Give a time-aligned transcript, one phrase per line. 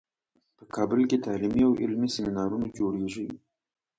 [0.57, 3.25] په کابل کې تعلیمي او علمي سیمینارونو جوړیږي